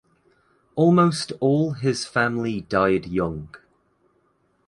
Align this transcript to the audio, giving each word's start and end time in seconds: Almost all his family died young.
Almost 0.73 1.31
all 1.39 1.73
his 1.73 2.05
family 2.07 2.61
died 2.61 3.05
young. 3.05 3.49